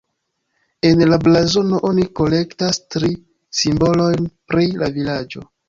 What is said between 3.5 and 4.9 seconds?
simbolojn pri